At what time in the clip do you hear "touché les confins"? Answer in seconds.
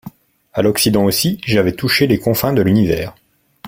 1.73-2.53